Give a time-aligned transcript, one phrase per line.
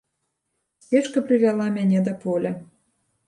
[0.83, 2.51] Сцежка прывяла мяне да поля.